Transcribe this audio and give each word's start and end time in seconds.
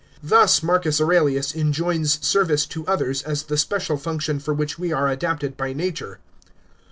Thus 0.23 0.63
Marcus 0.63 0.99
Aurelius 0.99 1.53
enjoins 1.53 2.19
service 2.25 2.65
to 2.65 2.87
others 2.87 3.21
as 3.21 3.43
the 3.43 3.55
special 3.55 3.97
function 3.97 4.39
for 4.39 4.51
which 4.51 4.79
we 4.79 4.91
are 4.91 5.07
adapted 5.07 5.55
by 5.57 5.73
nature. 5.73 6.17